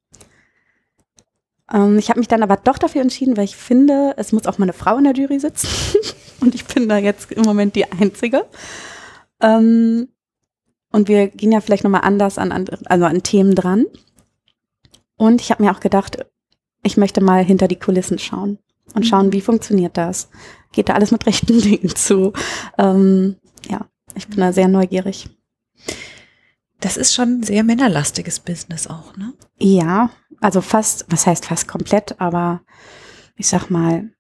[1.72, 4.58] Ähm, ich habe mich dann aber doch dafür entschieden, weil ich finde, es muss auch
[4.58, 5.68] mal eine Frau in der Jury sitzen.
[6.40, 8.46] und ich bin da jetzt im Moment die Einzige.
[9.42, 10.08] Ähm,
[10.94, 13.86] und wir gehen ja vielleicht nochmal anders an, an, also an Themen dran.
[15.18, 16.24] Und ich habe mir auch gedacht,
[16.84, 18.60] ich möchte mal hinter die Kulissen schauen
[18.94, 20.30] und schauen, wie funktioniert das?
[20.72, 22.32] Geht da alles mit rechten Dingen zu?
[22.78, 25.30] Ähm, ja, ich bin da sehr neugierig.
[26.80, 29.34] Das ist schon ein sehr männerlastiges Business auch, ne?
[29.58, 32.62] Ja, also fast, was heißt fast komplett, aber
[33.36, 34.12] ich sag mal,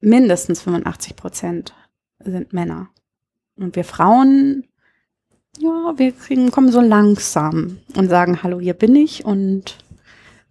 [0.00, 1.74] mindestens 85 Prozent
[2.20, 2.88] sind Männer.
[3.56, 4.64] Und wir Frauen,
[5.58, 9.78] ja, wir kriegen, kommen so langsam und sagen, hallo, hier bin ich und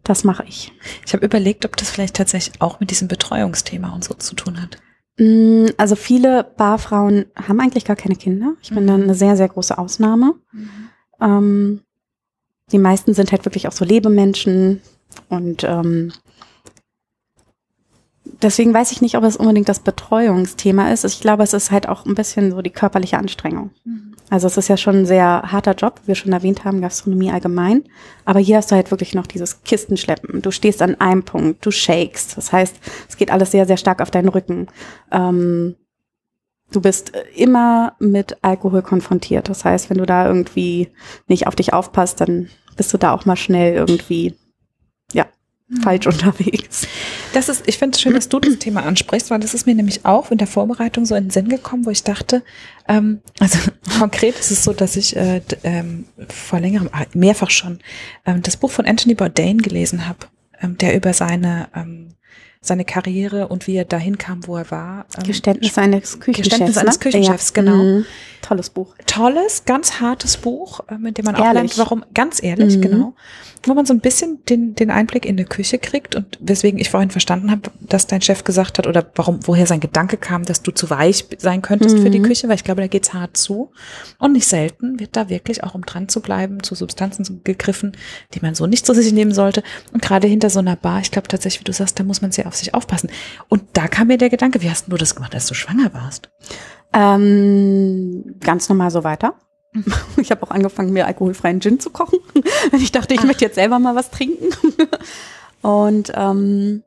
[0.03, 0.71] das mache ich.
[1.05, 4.61] Ich habe überlegt, ob das vielleicht tatsächlich auch mit diesem Betreuungsthema und so zu tun
[4.61, 4.77] hat.
[5.17, 8.53] Mm, Also viele Barfrauen haben eigentlich gar keine Kinder.
[8.61, 8.87] Ich bin Mhm.
[8.87, 10.35] dann eine sehr, sehr große Ausnahme.
[11.19, 11.81] Ähm,
[12.71, 14.81] die meisten sind halt wirklich auch so Lebemenschen
[15.27, 16.13] und ähm,
[18.41, 21.05] deswegen weiß ich nicht, ob es unbedingt das Betreuungsthema ist.
[21.05, 23.71] Ich glaube, es ist halt auch ein bisschen so die körperliche Anstrengung.
[24.29, 27.31] Also es ist ja schon ein sehr harter Job, wie wir schon erwähnt haben, Gastronomie
[27.31, 27.83] allgemein.
[28.25, 30.41] Aber hier hast du halt wirklich noch dieses Kistenschleppen.
[30.41, 32.37] Du stehst an einem Punkt, du shakest.
[32.37, 32.75] Das heißt,
[33.07, 34.67] es geht alles sehr, sehr stark auf deinen Rücken.
[35.11, 35.75] Ähm,
[36.71, 39.49] du bist immer mit Alkohol konfrontiert.
[39.49, 40.89] Das heißt, wenn du da irgendwie
[41.27, 44.35] nicht auf dich aufpasst, dann bist du da auch mal schnell irgendwie,
[45.11, 45.25] ja,
[45.81, 46.87] falsch unterwegs.
[47.33, 49.75] Das ist, ich finde es schön, dass du das Thema ansprichst, weil das ist mir
[49.75, 52.43] nämlich auch in der Vorbereitung so in den Sinn gekommen, wo ich dachte,
[52.87, 53.59] ähm, also
[53.99, 57.79] konkret ist es so, dass ich äh, ähm, vor längerem, ah, mehrfach schon,
[58.25, 60.27] ähm, das Buch von Anthony Bourdain gelesen habe,
[60.61, 62.15] ähm, der über seine ähm,
[62.61, 65.05] seine Karriere und wie er dahin kam, wo er war.
[65.17, 66.49] ähm, Geständnis eines Küchenchefs.
[66.49, 66.99] Geständnis eines ne?
[66.99, 67.75] Küchenchefs, genau.
[67.77, 68.05] Mhm.
[68.41, 68.95] Tolles Buch.
[69.05, 71.53] tolles, ganz hartes Buch, äh, mit dem man auch Ehrlich.
[71.75, 72.81] lernt, warum, ganz ehrlich, Mhm.
[72.81, 73.13] genau,
[73.65, 76.89] wo man so ein bisschen den, den Einblick in die Küche kriegt und weswegen ich
[76.89, 80.61] vorhin verstanden habe, dass dein Chef gesagt hat oder warum, woher sein Gedanke kam, dass
[80.61, 82.23] du zu weich sein könntest für die Mhm.
[82.23, 83.71] Küche, weil ich glaube, da geht's hart zu.
[84.19, 87.91] Und nicht selten wird da wirklich auch, um dran zu bleiben, zu Substanzen gegriffen,
[88.33, 89.63] die man so nicht zu sich nehmen sollte.
[89.91, 92.31] Und gerade hinter so einer Bar, ich glaube tatsächlich, wie du sagst, da muss man
[92.31, 93.09] sehr auf sich aufpassen.
[93.47, 96.29] Und da kam mir der Gedanke, wie hast du das gemacht, als du schwanger warst?
[96.93, 99.35] Ähm, ganz normal so weiter.
[100.17, 102.19] Ich habe auch angefangen, mir alkoholfreien Gin zu kochen.
[102.73, 103.25] Ich dachte, ich Ach.
[103.25, 104.49] möchte jetzt selber mal was trinken.
[105.61, 106.83] Und ähm,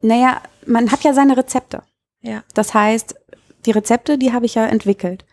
[0.00, 1.82] naja, man hat ja seine Rezepte.
[2.20, 2.42] Ja.
[2.54, 3.14] Das heißt,
[3.66, 5.24] die Rezepte, die habe ich ja entwickelt.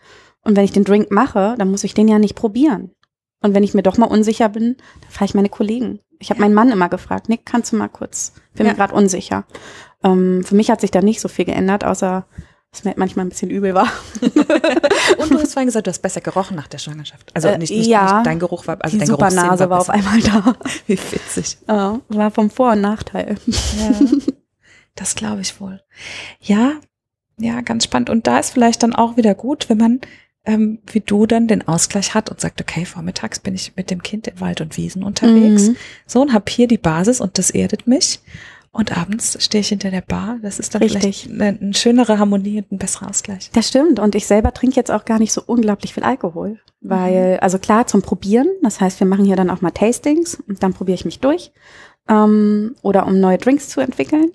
[0.42, 2.90] Und wenn ich den Drink mache, dann muss ich den ja nicht probieren.
[3.42, 6.00] Und wenn ich mir doch mal unsicher bin, dann frage ich meine Kollegen.
[6.22, 8.72] Ich habe meinen Mann immer gefragt, Nick, kannst du mal kurz, bin Ja.
[8.72, 9.44] mir gerade unsicher.
[10.04, 12.24] Ähm, für mich hat sich da nicht so viel geändert, außer
[12.70, 13.88] dass mir manchmal ein bisschen übel war.
[14.22, 17.30] Und du hast vorhin gesagt, du hast besser gerochen nach der Schwangerschaft.
[17.34, 18.14] Also Äh, nicht, nicht, ja.
[18.18, 20.54] nicht dein Geruch war, also Die dein Supernase Geruchssinn war auf einmal da.
[20.86, 21.58] Wie witzig.
[21.68, 23.36] Ja, war vom Vor- und Nachteil.
[23.46, 23.90] Ja,
[24.94, 25.82] das glaube ich wohl.
[26.40, 26.72] Ja,
[27.38, 28.08] ja, ganz spannend.
[28.10, 30.00] Und da ist vielleicht dann auch wieder gut, wenn man,
[30.44, 34.02] ähm, wie du dann den Ausgleich hat und sagt, okay, vormittags bin ich mit dem
[34.02, 35.68] Kind im Wald und Wiesen unterwegs.
[35.68, 35.76] Mhm.
[36.06, 38.20] So und habe hier die Basis und das erdet mich.
[38.74, 40.38] Und abends stehe ich hinter der Bar.
[40.40, 41.02] Das ist dann Richtig.
[41.02, 43.50] vielleicht eine, eine schönere Harmonie und ein besserer Ausgleich.
[43.52, 44.00] Das stimmt.
[44.00, 46.58] Und ich selber trinke jetzt auch gar nicht so unglaublich viel Alkohol.
[46.80, 48.48] Weil, also klar, zum Probieren.
[48.62, 51.52] Das heißt, wir machen hier dann auch mal Tastings und dann probiere ich mich durch.
[52.08, 54.32] Ähm, oder um neue Drinks zu entwickeln.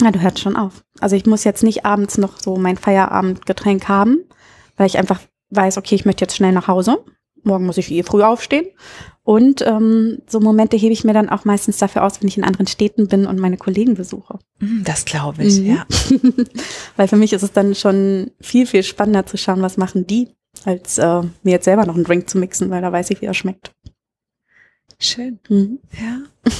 [0.00, 0.84] Ja, du hörst schon auf.
[1.00, 4.20] Also ich muss jetzt nicht abends noch so mein Feierabendgetränk haben,
[4.80, 7.04] weil ich einfach weiß, okay, ich möchte jetzt schnell nach Hause.
[7.42, 8.64] Morgen muss ich eh früh aufstehen.
[9.24, 12.44] Und ähm, so Momente hebe ich mir dann auch meistens dafür aus, wenn ich in
[12.44, 14.38] anderen Städten bin und meine Kollegen besuche.
[14.58, 15.66] Mm, Das glaube ich, Mhm.
[15.66, 15.86] ja.
[16.96, 20.28] Weil für mich ist es dann schon viel, viel spannender zu schauen, was machen die,
[20.64, 23.26] als äh, mir jetzt selber noch einen Drink zu mixen, weil da weiß ich, wie
[23.26, 23.74] er schmeckt.
[24.98, 25.40] Schön.
[25.50, 25.78] Mhm.
[25.92, 26.50] Ja.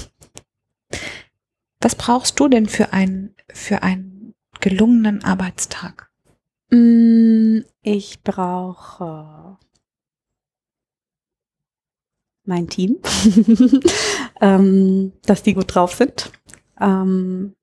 [1.80, 6.09] Was brauchst du denn für einen, für einen gelungenen Arbeitstag?
[6.70, 9.56] Mm, Ich brauche
[12.44, 12.96] mein Team,
[14.40, 16.30] ähm, dass die gut drauf sind.
[16.80, 17.54] Ähm,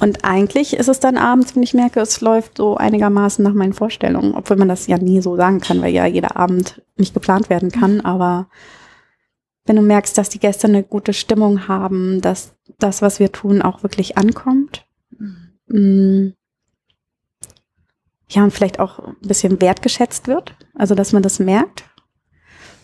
[0.00, 3.72] und eigentlich ist es dann abends, wenn ich merke, es läuft so einigermaßen nach meinen
[3.72, 7.48] Vorstellungen, obwohl man das ja nie so sagen kann, weil ja jeder Abend nicht geplant
[7.48, 8.00] werden kann.
[8.00, 8.48] Aber
[9.64, 13.62] wenn du merkst, dass die Gäste eine gute Stimmung haben, dass das, was wir tun,
[13.62, 14.86] auch wirklich ankommt,
[15.68, 16.30] Mm.
[18.32, 21.84] Ja, und vielleicht auch ein bisschen wertgeschätzt wird, also dass man das merkt.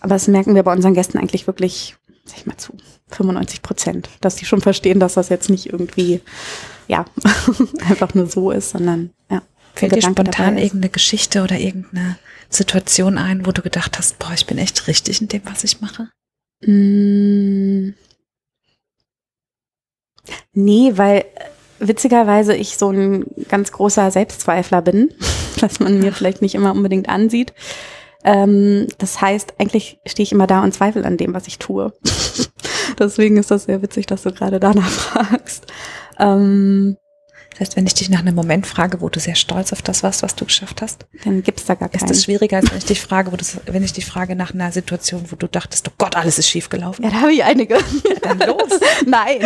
[0.00, 2.74] Aber das merken wir bei unseren Gästen eigentlich wirklich, sag ich mal zu,
[3.08, 6.20] 95 Prozent, dass die schon verstehen, dass das jetzt nicht irgendwie,
[6.86, 7.04] ja,
[7.88, 9.42] einfach nur so ist, sondern, ja.
[9.74, 12.18] Fällt dir spontan irgendeine Geschichte oder irgendeine
[12.50, 15.80] Situation ein, wo du gedacht hast, boah, ich bin echt richtig in dem, was ich
[15.80, 16.10] mache?
[16.62, 17.94] Mm.
[20.52, 21.24] Nee, weil äh,
[21.78, 25.14] witzigerweise ich so ein ganz großer Selbstzweifler bin,
[25.62, 27.52] was man mir vielleicht nicht immer unbedingt ansieht.
[28.24, 31.92] Ähm, das heißt, eigentlich stehe ich immer da und zweifle an dem, was ich tue.
[32.98, 35.66] Deswegen ist das sehr witzig, dass du gerade danach fragst.
[36.18, 36.96] Ähm,
[37.52, 40.02] Das heißt, wenn ich dich nach einem Moment frage, wo du sehr stolz auf das
[40.02, 42.08] warst, was du geschafft hast, dann gibt's da gar ist keinen.
[42.08, 44.72] das schwieriger, als wenn ich dich frage, wo du, wenn ich dich frage nach einer
[44.72, 47.04] Situation, wo du dachtest, oh Gott, alles ist schief gelaufen.
[47.04, 47.78] Ja, da habe ich einige.
[48.22, 48.80] dann los.
[49.06, 49.42] Nein.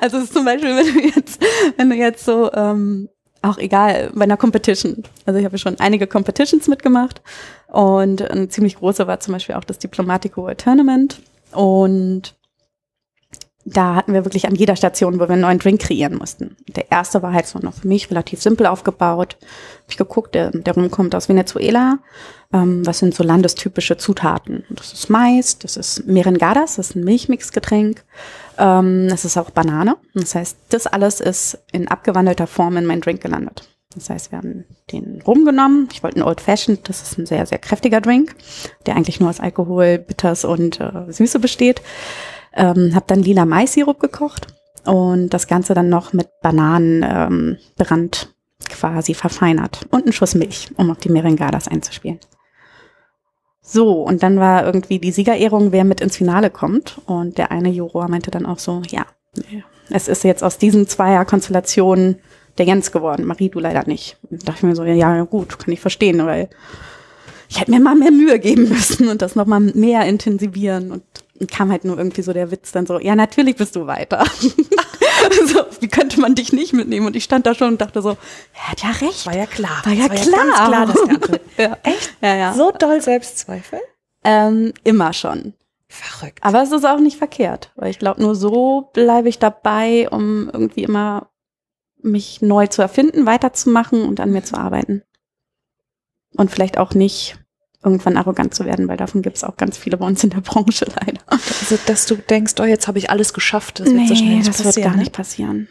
[0.00, 1.40] also ist zum Beispiel, wenn du jetzt,
[1.76, 3.08] wenn du jetzt so, ähm,
[3.42, 5.02] auch egal, bei einer Competition.
[5.24, 7.22] Also ich habe schon einige Competitions mitgemacht
[7.68, 11.20] und eine ziemlich große war zum Beispiel auch das Diplomatico Tournament
[11.52, 12.34] und
[13.72, 16.56] da hatten wir wirklich an jeder Station, wo wir einen neuen Drink kreieren mussten.
[16.68, 19.36] Der erste war halt so noch für mich relativ simpel aufgebaut.
[19.40, 21.98] Hab ich geguckt, der, der Rum kommt aus Venezuela.
[22.52, 24.64] Ähm, was sind so landestypische Zutaten?
[24.70, 28.04] Das ist Mais, das ist Merengadas, das ist ein Milchmixgetränk.
[28.58, 29.96] Ähm, das ist auch Banane.
[30.14, 33.68] Das heißt, das alles ist in abgewandelter Form in meinen Drink gelandet.
[33.94, 35.88] Das heißt, wir haben den Rum genommen.
[35.92, 38.36] Ich wollte einen Old Fashioned, das ist ein sehr, sehr kräftiger Drink,
[38.86, 41.82] der eigentlich nur aus Alkohol, Bitters und äh, Süße besteht.
[42.54, 44.48] Ähm, habe dann lila Mais-Sirup gekocht
[44.84, 47.58] und das Ganze dann noch mit Bananen ähm,
[48.68, 52.18] quasi verfeinert und einen Schuss Milch, um auf die Merengadas einzuspielen.
[53.62, 57.00] So, und dann war irgendwie die Siegerehrung, wer mit ins Finale kommt.
[57.06, 59.06] Und der eine Juror meinte dann auch so, ja,
[59.90, 62.16] es ist jetzt aus diesen Zweier-Konstellationen
[62.58, 63.26] der Jens geworden.
[63.26, 64.16] Marie, du leider nicht.
[64.28, 66.48] Und da dachte ich mir so, ja, gut, kann ich verstehen, weil
[67.48, 70.90] ich hätte mir mal mehr Mühe geben müssen und das nochmal mehr intensivieren.
[70.90, 71.04] Und
[71.48, 74.24] kam halt nur irgendwie so der Witz dann so, ja, natürlich bist du weiter.
[75.46, 77.06] so, wie könnte man dich nicht mitnehmen?
[77.06, 78.16] Und ich stand da schon und dachte so,
[78.54, 79.26] er hat ja recht.
[79.26, 79.82] War ja klar.
[79.84, 80.44] War ja Es klar.
[80.44, 81.40] ganz klar, andere.
[81.56, 81.76] Ja.
[81.82, 82.12] Echt?
[82.20, 82.54] Ja, ja.
[82.54, 83.80] So doll Selbstzweifel?
[84.24, 85.54] Ähm, immer schon.
[85.88, 86.38] Verrückt.
[86.42, 90.48] Aber es ist auch nicht verkehrt, weil ich glaube, nur so bleibe ich dabei, um
[90.52, 91.30] irgendwie immer
[92.02, 95.02] mich neu zu erfinden, weiterzumachen und an mir zu arbeiten.
[96.36, 97.39] Und vielleicht auch nicht
[97.82, 100.40] irgendwann arrogant zu werden, weil davon gibt es auch ganz viele bei uns in der
[100.40, 101.20] Branche leider.
[101.26, 103.80] Also, dass du denkst, oh, jetzt habe ich alles geschafft.
[103.80, 104.76] Das wird so schnell nicht das passieren.
[104.76, 104.98] wird gar ne?
[104.98, 105.68] nicht passieren.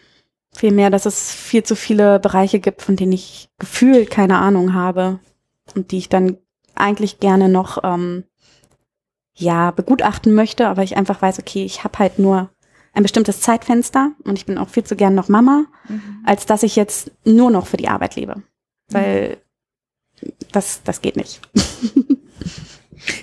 [0.56, 5.19] Vielmehr, dass es viel zu viele Bereiche gibt, von denen ich gefühlt keine Ahnung habe
[5.76, 6.38] und die ich dann
[6.74, 8.24] eigentlich gerne noch ähm,
[9.36, 12.50] ja begutachten möchte, aber ich einfach weiß, okay, ich habe halt nur
[12.93, 16.24] ein bestimmtes Zeitfenster und ich bin auch viel zu gern noch Mama, Mhm.
[16.26, 18.41] als dass ich jetzt nur noch für die Arbeit lebe,
[18.89, 19.38] weil
[20.52, 21.40] das das geht nicht.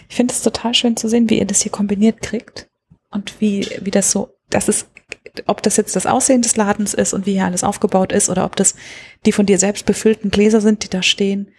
[0.08, 2.68] Ich finde es total schön zu sehen, wie ihr das hier kombiniert kriegt
[3.10, 4.88] und wie, wie das so, das ist,
[5.46, 8.46] ob das jetzt das Aussehen des Ladens ist und wie hier alles aufgebaut ist oder
[8.46, 8.74] ob das
[9.26, 11.50] die von dir selbst befüllten Gläser sind, die da stehen.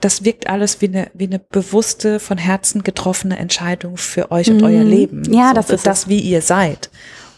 [0.00, 4.58] Das wirkt alles wie eine, wie eine bewusste, von Herzen getroffene Entscheidung für euch und
[4.58, 4.64] Mhm.
[4.64, 5.30] euer Leben.
[5.32, 6.90] Ja, so, das ist das, wie ihr seid.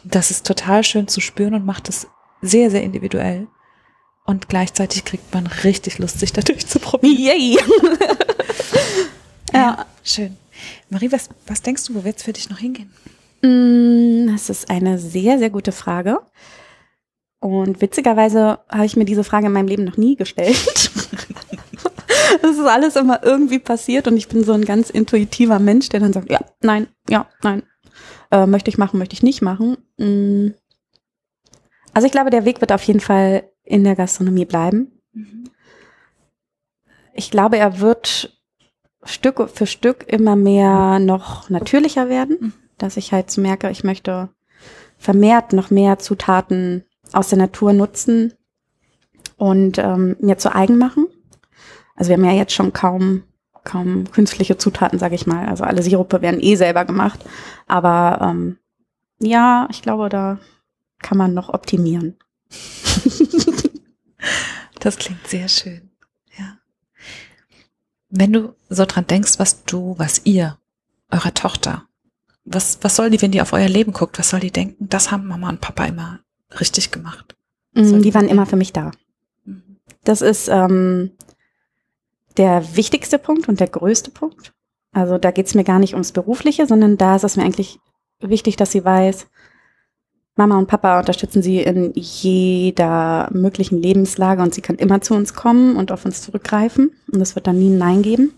[0.05, 2.07] Und das ist total schön zu spüren und macht es
[2.43, 3.49] sehr, sehr individuell.
[4.29, 7.17] Und gleichzeitig kriegt man richtig Lust, sich da durchzuprobieren.
[7.19, 7.59] Yay!
[9.55, 9.87] ja.
[10.05, 10.37] Schön.
[10.91, 12.93] Marie, was, was denkst du, wo wird's für dich noch hingehen?
[13.41, 16.21] Mm, Das ist eine sehr, sehr gute Frage.
[17.41, 20.91] Und witzigerweise habe ich mir diese Frage in meinem Leben noch nie gestellt.
[22.43, 26.01] Das ist alles immer irgendwie passiert und ich bin so ein ganz intuitiver Mensch, der
[26.01, 27.63] dann sagt, ja, nein, ja, nein.
[28.31, 29.79] Äh, möchte ich machen, möchte ich nicht machen.
[29.97, 30.49] Mm.
[31.95, 34.93] Also ich glaube, der Weg wird auf jeden Fall in der Gastronomie bleiben.
[37.13, 38.37] Ich glaube, er wird
[39.05, 42.53] Stück für Stück immer mehr noch natürlicher werden, Mhm.
[42.79, 44.29] dass ich halt merke, ich möchte
[44.99, 48.35] vermehrt noch mehr Zutaten aus der Natur nutzen
[49.37, 51.07] und ähm, mir zu eigen machen.
[51.95, 53.23] Also wir haben ja jetzt schon kaum
[53.65, 55.47] kaum künstliche Zutaten, sage ich mal.
[55.47, 57.21] Also alle Sirupe werden eh selber gemacht,
[57.67, 58.59] aber ähm,
[59.21, 60.39] ja, ich glaube, da
[61.03, 62.17] kann man noch optimieren.
[64.89, 65.91] Das klingt sehr schön.
[66.39, 66.57] Ja.
[68.09, 70.57] Wenn du so dran denkst, was du, was ihr,
[71.11, 71.87] eurer Tochter,
[72.47, 74.89] was, was soll die, wenn die auf euer Leben guckt, was soll die denken?
[74.89, 76.21] Das haben Mama und Papa immer
[76.59, 77.37] richtig gemacht.
[77.75, 78.93] Mm, Die waren immer für mich da.
[80.05, 81.11] Das ist ähm,
[82.39, 84.55] der wichtigste Punkt und der größte Punkt.
[84.93, 87.79] Also da geht es mir gar nicht ums Berufliche, sondern da ist es mir eigentlich
[88.21, 89.27] wichtig, dass sie weiß,
[90.39, 95.35] Mama und Papa unterstützen sie in jeder möglichen Lebenslage und sie kann immer zu uns
[95.35, 96.93] kommen und auf uns zurückgreifen.
[97.13, 98.33] Und es wird dann nie ein Nein geben.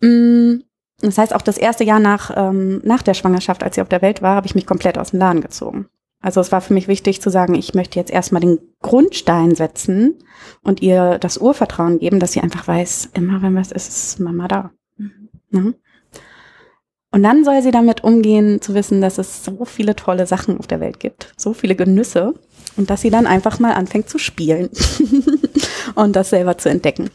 [0.00, 0.64] Mm,
[1.00, 4.00] Das heißt, auch das erste Jahr nach, ähm, nach der Schwangerschaft, als sie auf der
[4.00, 5.86] Welt war, habe ich mich komplett aus dem Laden gezogen.
[6.22, 10.14] Also es war für mich wichtig zu sagen, ich möchte jetzt erstmal den Grundstein setzen
[10.62, 14.48] und ihr das Urvertrauen geben, dass sie einfach weiß, immer wenn was ist, ist Mama
[14.48, 14.70] da.
[15.50, 15.74] Ne?
[17.14, 20.66] Und dann soll sie damit umgehen, zu wissen, dass es so viele tolle Sachen auf
[20.66, 22.34] der Welt gibt, so viele Genüsse
[22.76, 24.68] und dass sie dann einfach mal anfängt zu spielen
[25.94, 27.10] und das selber zu entdecken.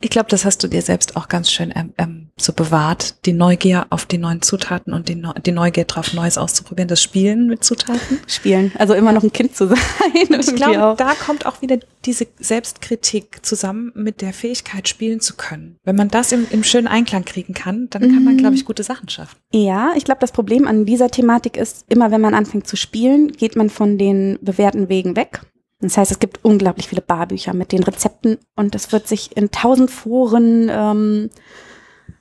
[0.00, 3.32] Ich glaube, das hast du dir selbst auch ganz schön ähm, ähm, so bewahrt, die
[3.32, 7.64] Neugier auf die neuen Zutaten und die, die Neugier drauf, Neues auszuprobieren, das Spielen mit
[7.64, 8.18] Zutaten.
[8.26, 9.78] Spielen, also immer noch ein Kind zu sein.
[10.28, 10.96] Und ich glaube, auch.
[10.98, 15.76] da kommt auch wieder diese Selbstkritik zusammen mit der Fähigkeit, spielen zu können.
[15.84, 18.38] Wenn man das im, im schönen Einklang kriegen kann, dann kann man, Mhm.
[18.38, 19.36] glaube ich, gute Sachen schaffen.
[19.52, 23.32] Ja, ich glaube, das Problem an dieser Thematik ist, immer wenn man anfängt zu spielen,
[23.32, 25.40] geht man von den bewährten Wegen weg.
[25.80, 29.50] Das heißt, es gibt unglaublich viele Barbücher mit den Rezepten und es wird sich in
[29.50, 31.30] tausend Foren ähm,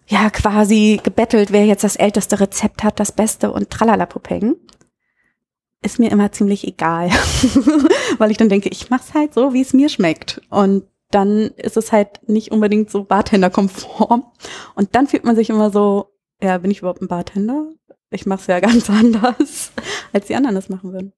[0.08, 4.56] ja quasi gebettelt, wer jetzt das älteste Rezept hat, das Beste und tralalapopeng.
[5.82, 7.10] Ist mir immer ziemlich egal,
[8.18, 10.42] weil ich dann denke, ich mach's halt so, wie es mir schmeckt.
[10.50, 14.26] Und dann ist es halt nicht unbedingt so Bartender-konform.
[14.74, 17.70] Und dann fühlt man sich immer so, ja, bin ich überhaupt ein Bartender?
[18.10, 19.72] Ich mache es ja ganz anders,
[20.12, 21.14] als die anderen das machen würden.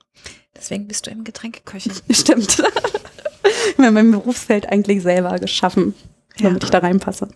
[0.55, 1.93] Deswegen bist du im Getränkeköchin.
[2.11, 2.61] Stimmt.
[3.69, 5.93] Ich habe mein Berufsfeld eigentlich selber geschaffen,
[6.39, 7.29] damit ich da reinpasse.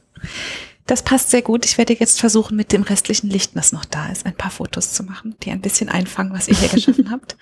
[0.87, 1.65] Das passt sehr gut.
[1.65, 4.91] Ich werde jetzt versuchen, mit dem restlichen Licht, das noch da ist, ein paar Fotos
[4.91, 7.37] zu machen, die ein bisschen einfangen, was ihr hier geschaffen habt.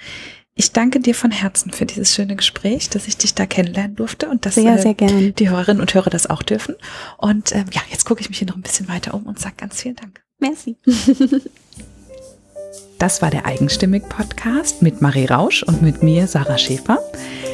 [0.55, 4.27] Ich danke dir von Herzen für dieses schöne Gespräch, dass ich dich da kennenlernen durfte
[4.29, 5.33] und dass Sehr, äh, sehr gern.
[5.35, 6.75] die Hörerinnen und Hörer das auch dürfen.
[7.17, 9.55] Und ähm, ja, jetzt gucke ich mich hier noch ein bisschen weiter um und sage
[9.57, 10.21] ganz vielen Dank.
[10.39, 10.75] Merci.
[12.99, 16.99] Das war der Eigenstimmig-Podcast mit Marie Rausch und mit mir, Sarah Schäfer.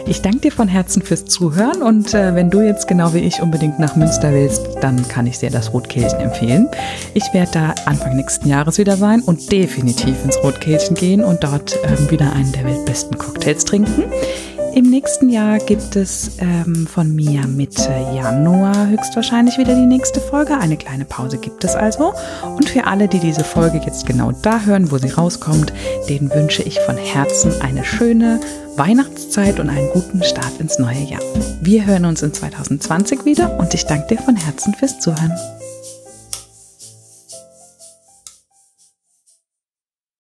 [0.08, 3.44] Ich danke dir von Herzen fürs Zuhören und äh, wenn du jetzt genau wie ich
[3.44, 6.68] unbedingt nach Münster willst, dann kann ich dir das Rotkehlchen empfehlen.
[7.14, 11.78] Ich werde da Anfang nächsten Jahres wieder sein und definitiv ins Rotkehlchen gehen und dort
[11.84, 14.06] ähm, wieder einen der weltbesten Cocktails trinken.
[14.76, 20.58] Im nächsten Jahr gibt es ähm, von mir Mitte Januar höchstwahrscheinlich wieder die nächste Folge.
[20.58, 22.14] Eine kleine Pause gibt es also.
[22.58, 25.72] Und für alle, die diese Folge jetzt genau da hören, wo sie rauskommt,
[26.10, 28.42] denen wünsche ich von Herzen eine schöne
[28.76, 31.22] Weihnachtszeit und einen guten Start ins neue Jahr.
[31.62, 35.32] Wir hören uns in 2020 wieder und ich danke dir von Herzen fürs Zuhören.